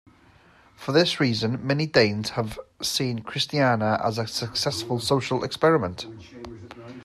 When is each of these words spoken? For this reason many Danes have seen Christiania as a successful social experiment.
For 0.75 0.93
this 0.93 1.19
reason 1.19 1.59
many 1.63 1.85
Danes 1.85 2.31
have 2.31 2.59
seen 2.81 3.19
Christiania 3.19 4.01
as 4.03 4.17
a 4.17 4.25
successful 4.25 4.99
social 4.99 5.43
experiment. 5.43 6.07